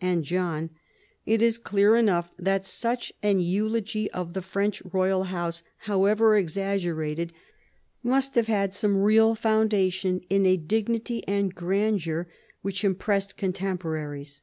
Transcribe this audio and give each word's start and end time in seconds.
and 0.00 0.22
John, 0.22 0.70
it 1.26 1.42
is 1.42 1.58
clear 1.58 1.96
enough 1.96 2.30
that 2.38 2.64
such 2.64 3.12
an 3.20 3.40
eulogy 3.40 4.08
of 4.12 4.32
the 4.32 4.40
French 4.42 4.80
royal 4.92 5.24
house, 5.24 5.64
however 5.90 6.36
exaggerated, 6.36 7.32
must 8.04 8.36
have 8.36 8.46
had 8.46 8.72
some 8.72 8.98
real 8.98 9.34
foundation 9.34 10.20
in 10.30 10.46
a 10.46 10.56
dignity 10.56 11.26
and 11.26 11.52
grandeur 11.52 12.28
which 12.62 12.84
impressed 12.84 13.36
contemporaries. 13.36 14.40